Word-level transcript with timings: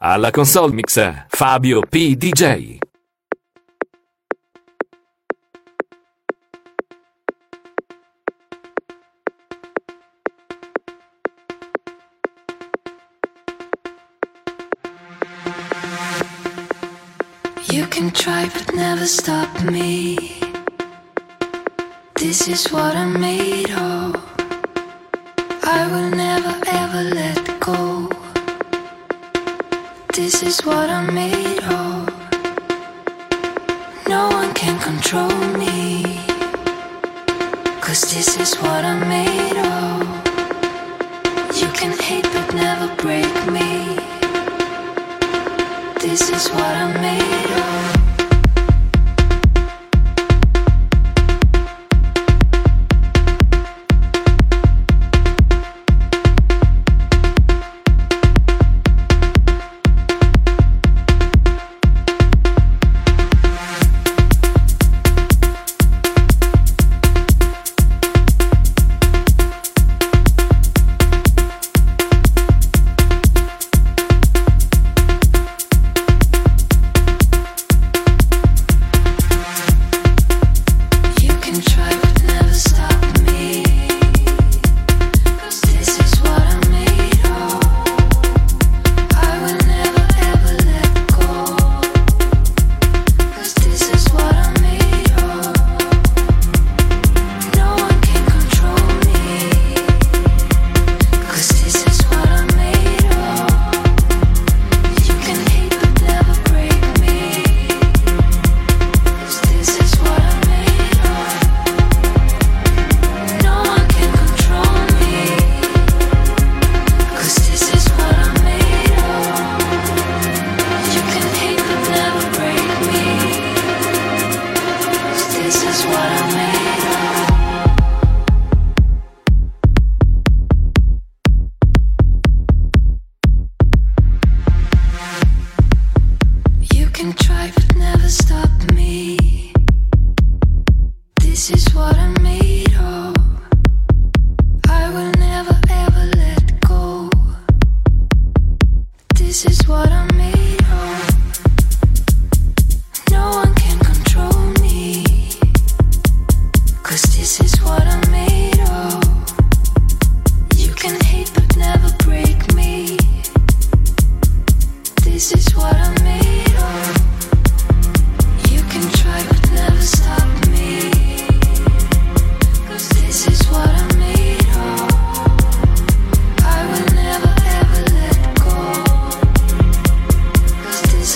Alla 0.00 0.30
console 0.30 0.72
mix 0.72 1.26
Fabio 1.26 1.80
P. 1.80 2.16
DJ. 2.16 2.78
You 17.72 17.88
can 17.88 18.12
try 18.12 18.48
but 18.54 18.72
never 18.76 19.04
stop 19.04 19.48
me. 19.64 20.16
This 22.14 22.46
is 22.46 22.70
what 22.70 22.94
I'm 22.94 23.18
made 23.18 23.72
of. 23.72 24.14
I 25.64 25.88
will 25.90 26.10
never 26.10 26.27
is 30.48 30.64
what 30.64 30.88
I'm 30.88 31.14
made 31.14 31.62
of. 31.64 32.08
No 34.08 34.28
one 34.30 34.54
can 34.54 34.80
control 34.80 35.36
me. 35.58 36.22
Cause 37.82 38.00
this 38.12 38.40
is 38.40 38.54
what 38.62 38.82
I'm 38.82 39.00
made 39.16 39.58
of. 39.58 40.00
You 41.60 41.68
can 41.78 41.92
hate 41.98 42.28
but 42.32 42.54
never 42.54 42.88
break 42.96 43.34
me. 43.56 43.98
This 46.00 46.30
is 46.30 46.48
what 46.48 46.74
I'm 46.82 46.94
made 47.02 47.17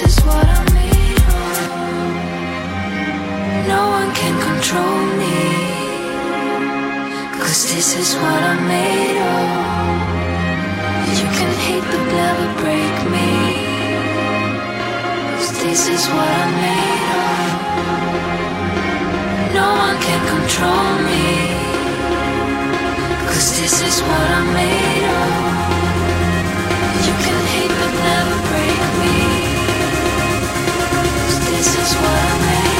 is 0.07 0.17
what 0.27 0.47
made 0.75 1.23
of. 1.29 1.67
No 3.73 3.81
one 3.99 4.11
can 4.21 4.35
control 4.49 4.99
me. 5.21 5.41
'Cause 7.39 7.61
this 7.73 7.89
is 8.03 8.11
what 8.23 8.41
I'm 8.51 8.63
made 8.77 9.19
of. 9.35 9.47
You 11.19 11.27
can 11.39 11.53
hate 11.67 11.87
but 11.91 12.05
never 12.21 12.47
break 12.63 12.97
me. 13.15 13.31
'Cause 15.35 15.53
this 15.65 15.83
is 15.97 16.03
what 16.15 16.31
I'm 16.43 16.53
made 16.67 17.09
of. 17.25 17.51
No 19.59 19.67
one 19.87 19.97
can 20.07 20.21
control 20.35 20.89
me. 21.09 21.27
'Cause 23.27 23.49
this 23.59 23.77
is 23.89 23.97
what 24.09 24.27
I'm 24.39 24.49
made 24.61 25.05
of. 25.21 25.33
You 27.07 27.15
can 27.25 27.39
hate 27.55 27.75
but 27.81 27.93
never 28.09 28.42
this 31.63 31.77
is 31.77 31.95
what 31.95 32.11
I'm 32.11 32.41
made 32.41 32.72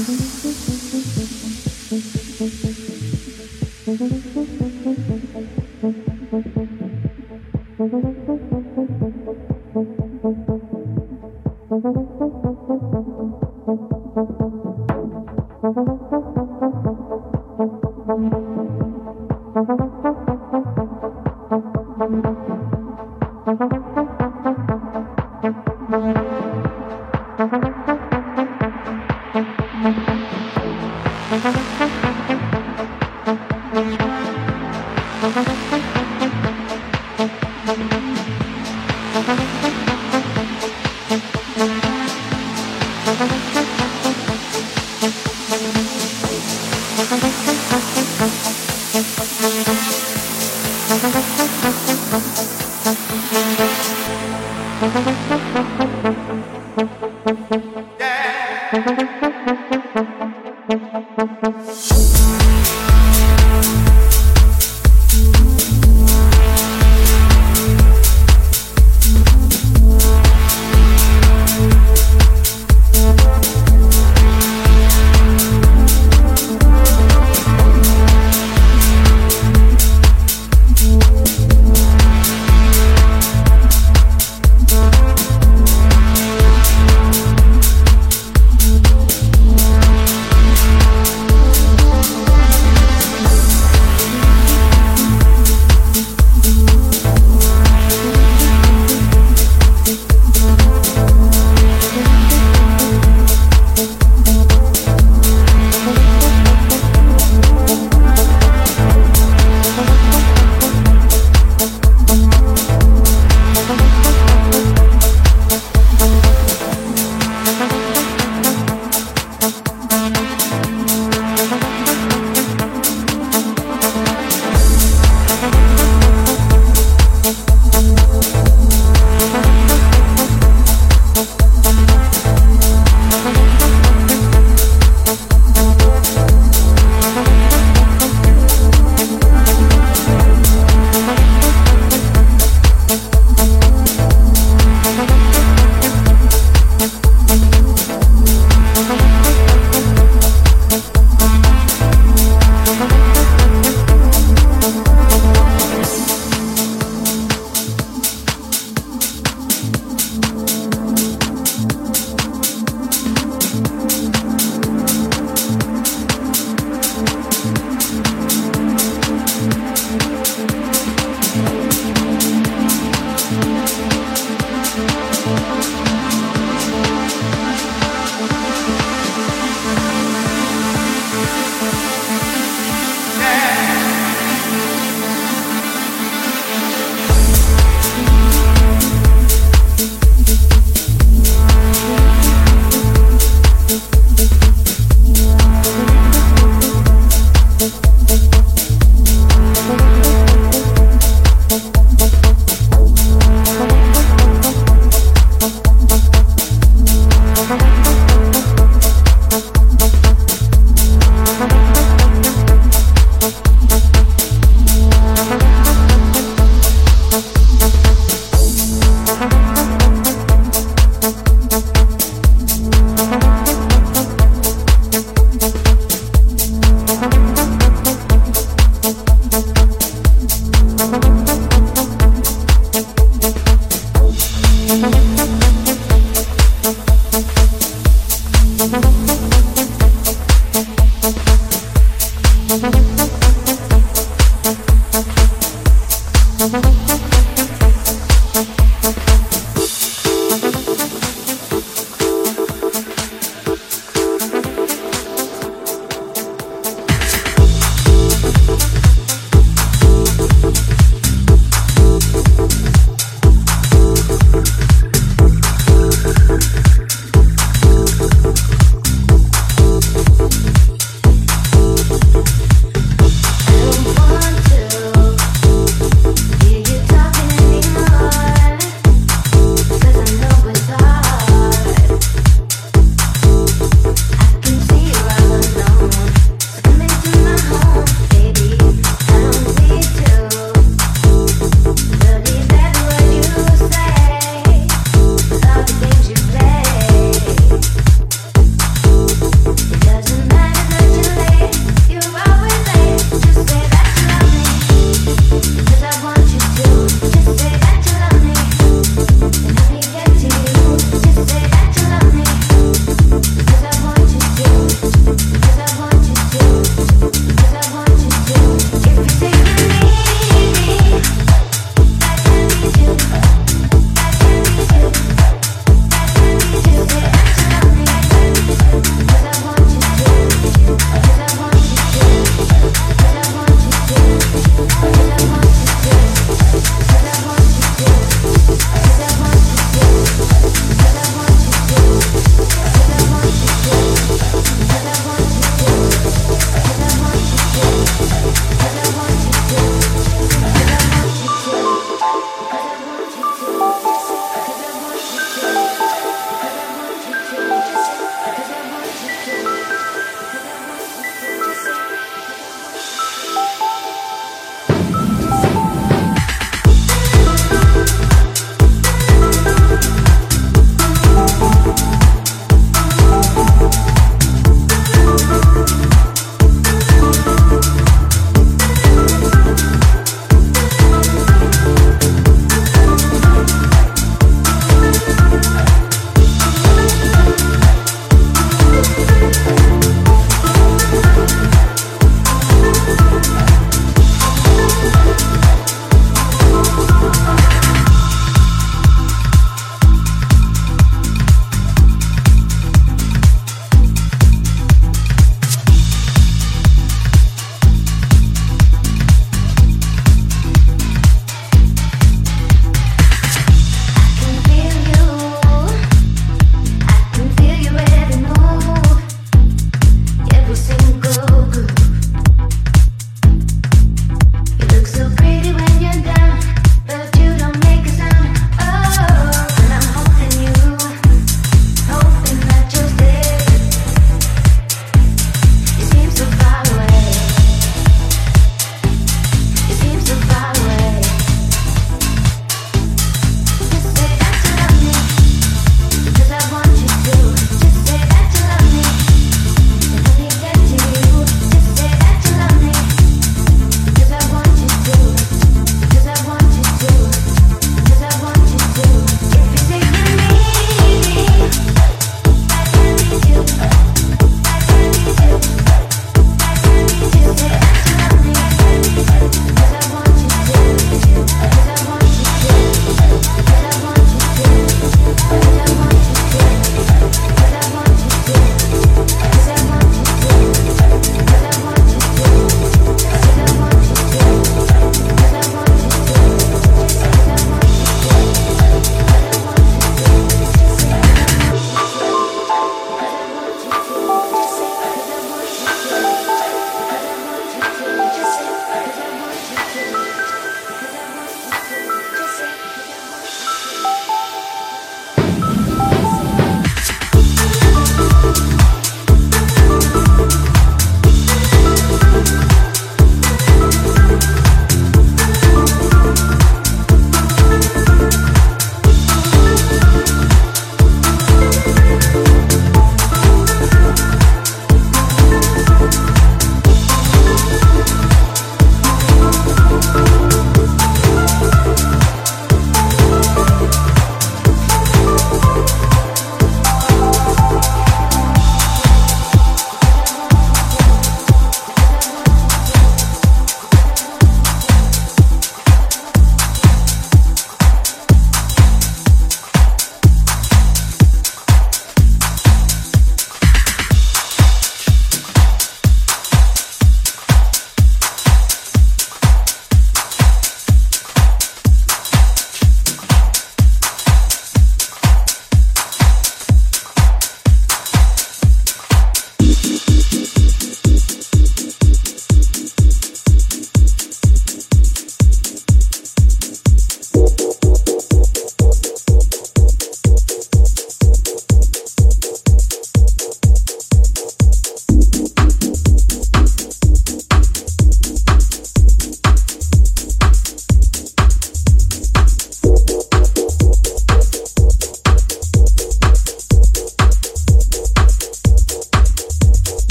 Música 0.00 0.79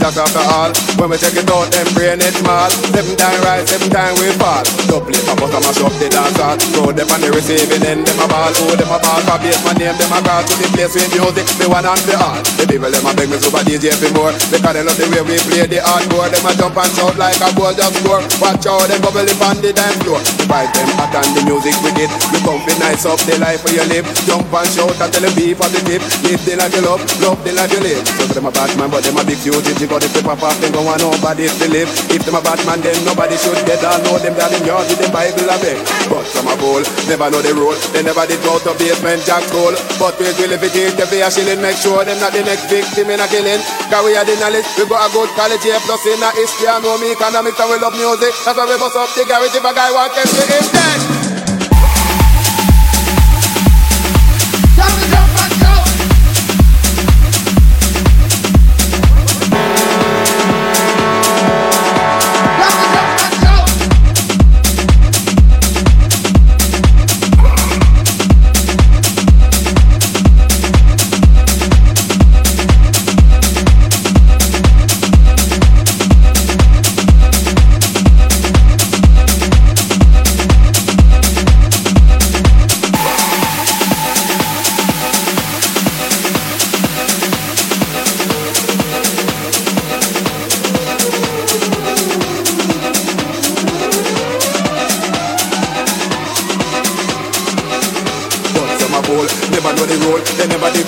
that's 0.00 0.16
after 0.16 0.38
all 0.38 0.89
when 1.00 1.08
we 1.08 1.16
check 1.16 1.32
it 1.32 1.48
out, 1.48 1.64
them 1.72 1.88
brain 1.96 2.20
it 2.20 2.36
small. 2.36 2.68
Seven 2.92 3.16
time 3.16 3.40
right, 3.40 3.64
seven 3.64 3.88
time 3.88 4.12
we 4.20 4.28
fall. 4.36 4.60
Double 4.84 5.08
it, 5.08 5.24
I 5.24 5.32
bust 5.32 5.56
a 5.56 5.58
mash 5.64 5.80
up 5.80 5.94
the 5.96 6.12
dance 6.12 6.36
hall. 6.36 6.60
Throw 6.76 6.92
them 6.92 7.08
on 7.08 7.24
the 7.24 7.32
receiving 7.32 7.80
end, 7.88 8.04
them 8.04 8.20
a 8.20 8.28
ball. 8.28 8.52
Oh, 8.60 8.76
them 8.76 8.92
a 8.92 9.00
ball, 9.00 9.20
for 9.24 9.40
base 9.40 9.64
my 9.64 9.72
name, 9.80 9.96
them 9.96 10.12
a 10.12 10.20
call 10.20 10.44
to 10.44 10.52
the 10.60 10.68
place 10.76 10.92
with 10.92 11.08
music, 11.16 11.48
the 11.56 11.72
one 11.72 11.88
and 11.88 12.04
the 12.04 12.14
all. 12.20 12.36
The 12.60 12.68
people, 12.68 12.92
them 12.92 13.08
a 13.08 13.16
beg 13.16 13.32
me 13.32 13.40
super 13.40 13.64
DJ 13.64 13.96
for 13.96 14.12
more. 14.12 14.36
Because 14.52 14.74
they 14.76 14.84
love 14.84 14.98
the 15.00 15.08
way 15.08 15.24
we 15.24 15.40
play 15.48 15.64
the 15.64 15.80
hardcore. 15.80 16.28
Them 16.28 16.44
a 16.44 16.52
jump 16.52 16.76
and 16.76 16.92
shout 16.92 17.16
like 17.16 17.40
a 17.40 17.48
ball 17.56 17.72
just 17.72 17.96
score. 17.96 18.20
Watch 18.36 18.68
out, 18.68 18.84
them 18.84 19.00
bubble 19.00 19.24
up 19.24 19.40
on 19.40 19.56
the 19.64 19.72
dance 19.72 19.96
floor. 20.04 20.20
The 20.36 20.44
vibe 20.44 20.68
them 20.76 20.90
hot 21.00 21.16
and 21.16 21.32
the 21.32 21.40
music 21.48 21.80
wicked. 21.80 22.12
You 22.12 22.40
come 22.44 22.60
fi 22.68 22.76
nice 22.76 23.08
up 23.08 23.24
the 23.24 23.40
life 23.40 23.64
where 23.64 23.80
you 23.80 23.86
live. 23.88 24.04
Jump 24.28 24.52
and 24.52 24.68
shout 24.68 25.00
and 25.00 25.08
tell 25.08 25.24
them 25.24 25.32
be 25.32 25.56
positive. 25.56 26.04
Live 26.28 26.44
the 26.44 26.60
life 26.60 26.76
you 26.76 26.84
love, 26.84 27.00
love 27.24 27.40
the 27.40 27.56
life 27.56 27.72
you 27.72 27.80
live. 27.80 28.04
So 28.04 28.36
them 28.36 28.44
a 28.44 28.52
bad 28.52 28.68
man, 28.76 28.92
but 28.92 29.00
them 29.00 29.16
a 29.16 29.24
big 29.24 29.40
fugitive. 29.40 29.88
Got 29.88 30.04
the 30.04 30.12
paper 30.12 30.36
pop, 30.36 30.52
them 30.60 30.76
go 30.76 30.89
want 30.90 31.06
nobody 31.06 31.46
to 31.46 31.66
live. 31.70 31.90
If 32.10 32.26
them 32.26 32.34
a 32.34 32.42
bad 32.42 32.58
man, 32.66 32.82
then 32.82 32.98
nobody 33.06 33.38
should 33.38 33.58
get 33.62 33.78
all 33.86 33.98
know 34.02 34.18
them 34.18 34.34
that 34.34 34.50
in 34.50 34.66
yard 34.66 34.90
with 34.90 34.98
them 34.98 35.14
Bible 35.14 35.46
a 35.46 35.56
beg. 35.62 35.78
But 36.10 36.26
some 36.26 36.50
a 36.50 36.54
fool, 36.58 36.82
never 37.06 37.30
know 37.30 37.38
the 37.38 37.54
rule. 37.54 37.78
They 37.94 38.02
never 38.02 38.26
did 38.26 38.42
go 38.42 38.58
to 38.58 38.74
Basement 38.74 39.22
Jaxx 39.22 39.46
school. 39.54 39.74
But 40.02 40.18
we 40.18 40.26
will 40.34 40.50
if 40.50 40.62
it 40.66 40.74
is, 40.74 40.92
they 40.98 41.22
a 41.22 41.30
shilling, 41.30 41.62
make 41.62 41.78
sure 41.78 42.02
them 42.02 42.18
not 42.18 42.34
the 42.34 42.42
next 42.42 42.66
victim 42.66 43.06
in 43.06 43.22
a 43.22 43.26
killing. 43.30 43.62
Cause 43.86 44.02
we 44.02 44.18
are 44.18 44.26
the 44.26 44.34
knowledge, 44.42 44.66
we 44.74 44.82
got 44.90 45.06
a 45.06 45.08
good 45.14 45.30
college 45.38 45.62
here, 45.62 45.78
plus 45.86 46.02
in 46.10 46.18
a 46.18 46.30
history, 46.34 46.66
and 46.66 46.82
know 46.82 46.98
me 46.98 47.14
economics, 47.14 47.60
and 47.62 47.70
we 47.70 47.78
love 47.78 47.94
music. 47.94 48.34
That's 48.42 48.58
why 48.58 48.66
we 48.66 48.74
bust 48.74 48.98
up 48.98 49.10
the 49.14 49.22
garage 49.22 49.54
if 49.54 49.62
a 49.62 49.70
guy 49.70 51.19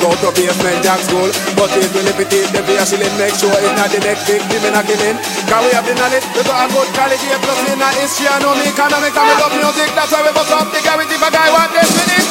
want 0.01 0.21
them 0.21 0.33
to 0.33 0.41
him 0.43 0.57
dead. 2.29 2.49
shilling, 2.89 3.15
make 3.21 3.35
sure 3.37 3.53
it's 3.53 3.75
not 3.77 3.89
the 3.93 4.01
next 4.01 4.25
victim 4.29 4.63
in 4.65 4.75
a 4.77 4.83
killing. 4.83 5.17
Cause 5.49 5.63
we 5.65 5.71
have 5.77 5.87
the 5.87 5.95
knowledge, 5.97 6.27
we 6.33 6.43
got 6.45 6.65
a 6.65 6.67
good 6.73 6.89
quality, 6.97 7.29
plus 7.41 7.61
in 7.69 7.81
history, 8.01 8.29
I 8.29 8.39
know 8.41 8.55
me 8.57 8.69
economics, 8.69 9.17
and 9.17 9.27
we 9.29 9.35
love 9.41 9.55
music, 9.57 9.89
that's 9.93 10.13
why 10.13 10.23
we 10.25 10.33
bust 10.33 10.53
up 10.53 10.69
the 10.73 10.81
guarantee 10.81 11.13
if 11.15 11.23
a 11.23 11.31
guy 11.31 11.49
want 11.53 11.71
this, 11.73 11.89
we 11.93 12.05
need 12.09 12.22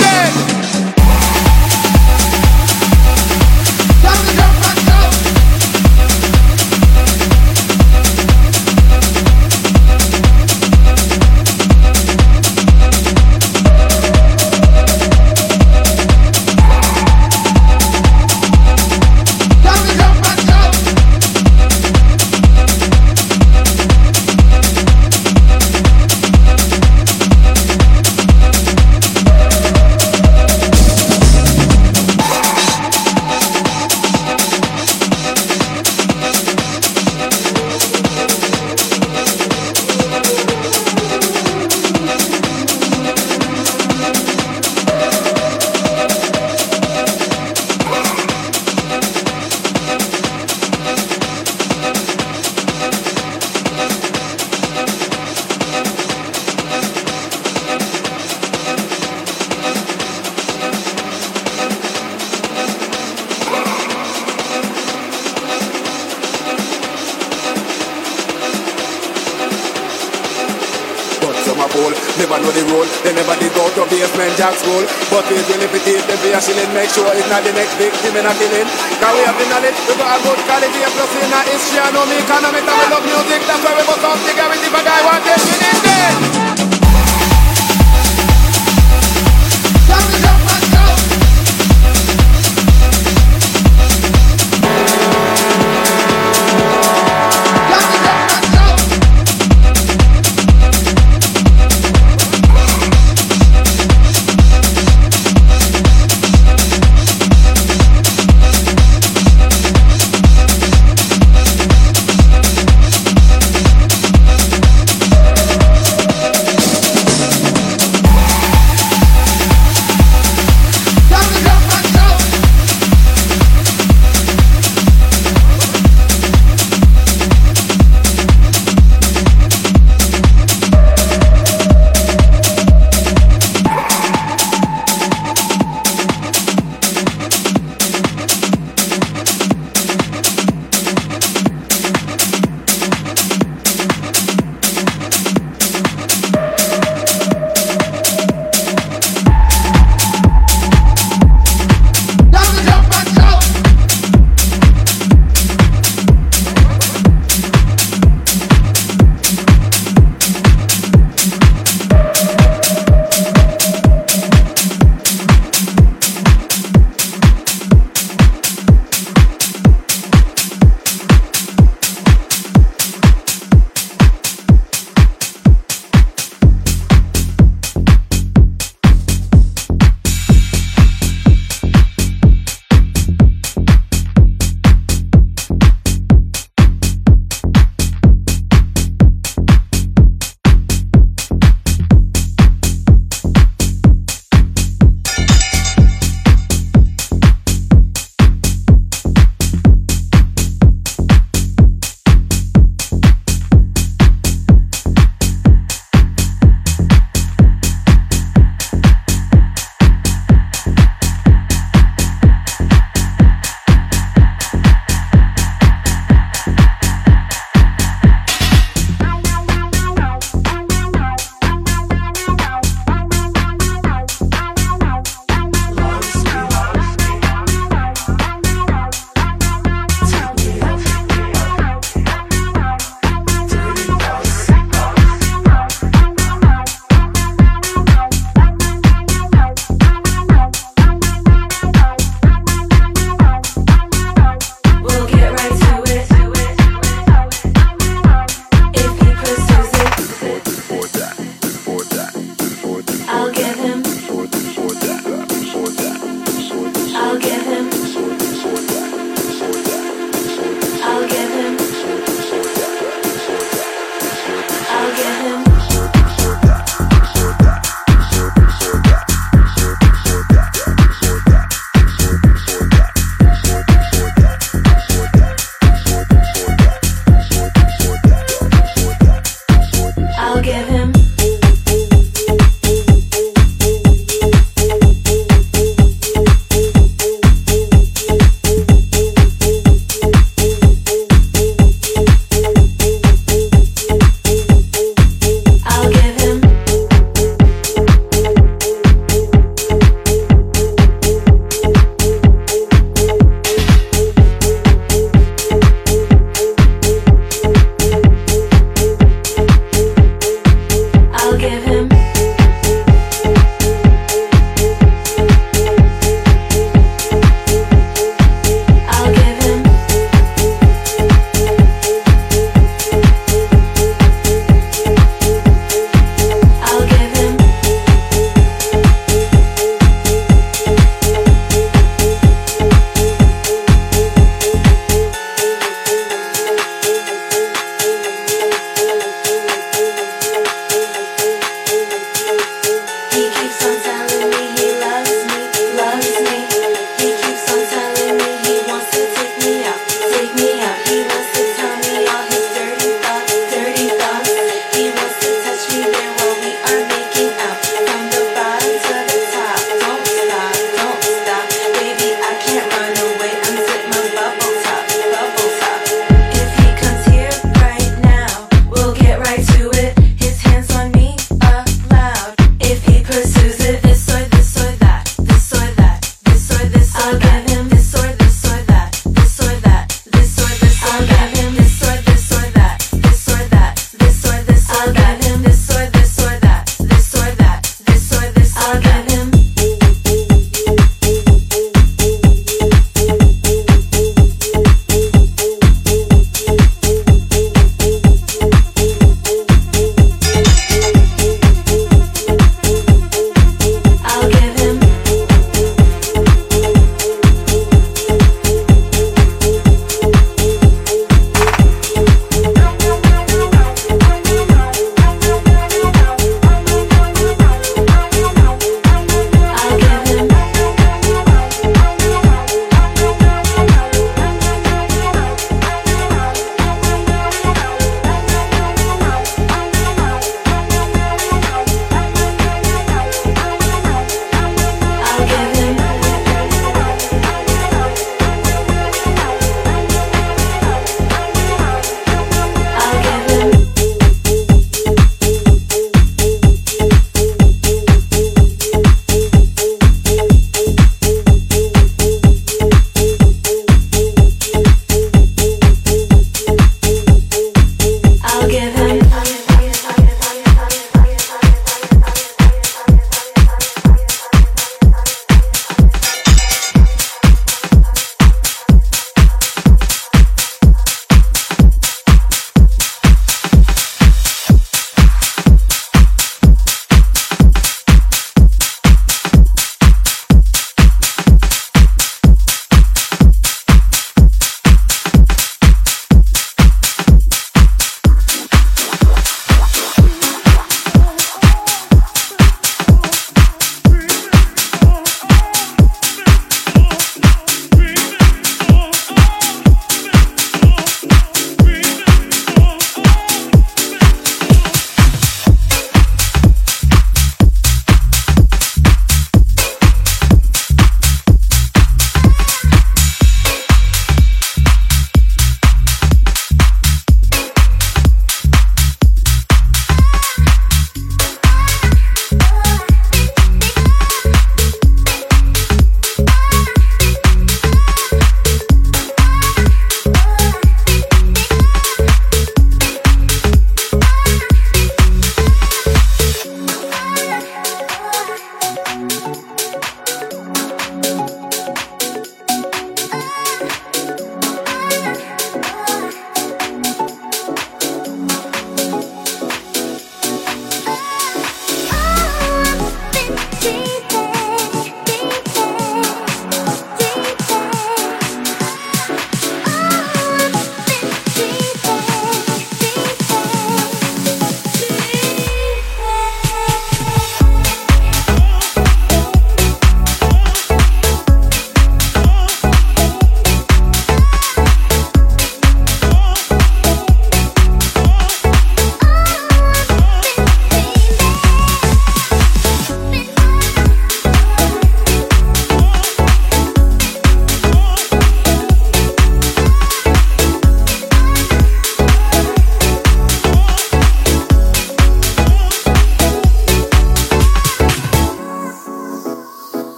not 72.72 73.04
the 76.20 76.32
vision. 76.32 76.60
And 76.60 76.74
make 76.76 76.92
sure 76.92 77.08
it's 77.16 77.30
not 77.32 77.44
the 77.44 77.54
next 77.56 77.76
victim 77.80 78.16
in 78.16 78.26
a 78.28 78.34
killing. 78.36 78.68
Cause 79.00 79.14
we 79.16 79.24
have 79.24 79.38
the 79.40 79.48
knowledge, 79.48 79.80
we 79.88 79.96
got 79.96 80.12
a 80.12 80.20
good 80.20 80.40
quality, 80.44 80.84
plus 80.84 81.14
in 81.16 81.32
a 81.32 81.40
history, 81.48 81.80
I 81.80 81.92
know 81.96 82.04
me 82.06 82.20
economics, 82.20 82.68
we 82.68 82.86
love 82.92 83.06
music, 83.08 83.40
that's 83.48 83.64
why 83.64 83.72
we 83.80 83.84
bust 83.88 84.04
off 84.04 84.20
the 84.28 84.36
garage 84.36 84.68
if 84.68 84.76
a 84.76 84.82
guy. 84.84 85.00
Want 85.08 85.24
it, 85.24 85.40
we 85.48 85.56
need 85.64 86.48
it. 86.48 86.51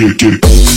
Get 0.00 0.22
it, 0.22 0.40
get. 0.40 0.69